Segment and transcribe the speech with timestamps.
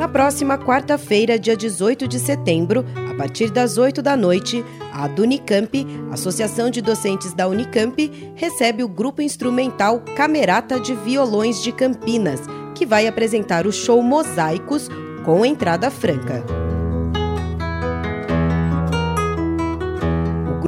[0.00, 4.64] Na próxima quarta-feira, dia 18 de setembro, a partir das 8 da noite,
[4.94, 11.70] a Dunicamp, Associação de Docentes da Unicamp, recebe o grupo instrumental Camerata de Violões de
[11.70, 12.40] Campinas,
[12.74, 14.88] que vai apresentar o show Mosaicos
[15.22, 16.69] com entrada franca.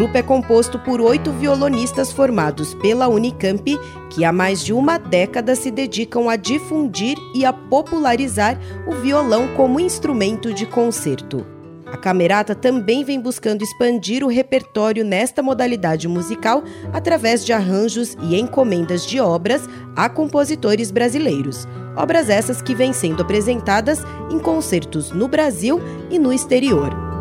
[0.02, 3.78] Grupo é composto por oito violonistas formados pela Unicamp,
[4.10, 9.54] que há mais de uma década se dedicam a difundir e a popularizar o violão
[9.54, 11.46] como instrumento de concerto.
[11.86, 18.40] A Camerata também vem buscando expandir o repertório nesta modalidade musical através de arranjos e
[18.40, 21.64] encomendas de obras a compositores brasileiros.
[21.96, 27.11] Obras essas que vêm sendo apresentadas em concertos no Brasil e no exterior.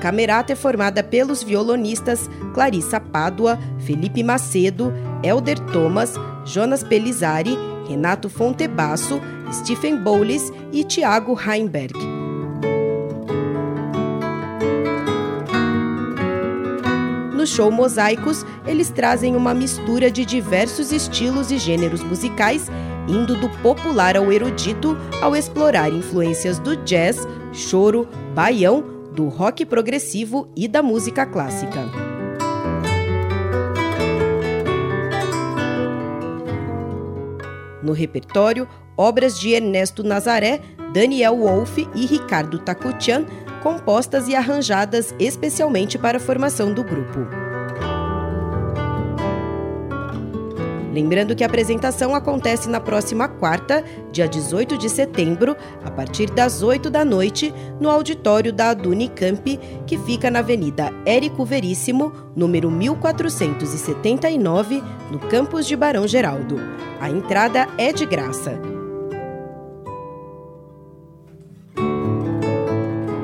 [0.00, 4.92] Camerata é formada pelos violonistas Clarissa Pádua, Felipe Macedo,
[5.22, 9.20] Elder Thomas, Jonas Pelizari, Renato Fontebasso,
[9.52, 11.98] Stephen Bowles e Tiago Heimberg.
[17.34, 22.70] No show Mosaicos, eles trazem uma mistura de diversos estilos e gêneros musicais,
[23.08, 30.50] indo do popular ao erudito, ao explorar influências do jazz, choro, baião, do rock progressivo
[30.56, 31.84] e da música clássica.
[37.82, 40.62] No repertório, obras de Ernesto Nazaré,
[40.94, 43.26] Daniel Wolff e Ricardo Takutian,
[43.62, 47.49] compostas e arranjadas especialmente para a formação do grupo.
[50.92, 56.62] Lembrando que a apresentação acontece na próxima quarta, dia 18 de setembro, a partir das
[56.62, 59.56] 8 da noite, no auditório da Adunicamp,
[59.86, 66.56] que fica na Avenida Érico Veríssimo, número 1479, no campus de Barão Geraldo.
[67.00, 68.60] A entrada é de graça.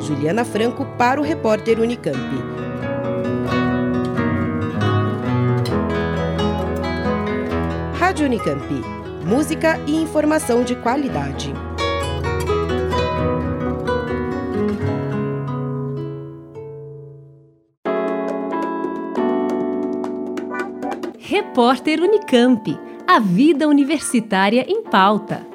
[0.01, 2.66] Juliana Franco para o repórter Unicamp.
[8.27, 8.75] Rádio Unicamp.
[9.25, 11.53] Música e informação de qualidade.
[21.19, 22.79] Repórter Unicamp.
[23.07, 25.46] A vida universitária em pauta.